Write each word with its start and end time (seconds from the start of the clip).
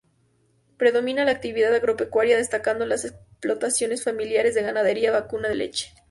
Predomina 0.77 1.25
la 1.25 1.31
actividad 1.33 1.75
agropecuaria, 1.75 2.35
destacando 2.35 2.87
las 2.87 3.05
explotaciones 3.05 4.03
familiares 4.03 4.55
de 4.55 4.63
ganadería 4.63 5.11
vacuna 5.11 5.47
de 5.47 5.53
leche. 5.53 5.93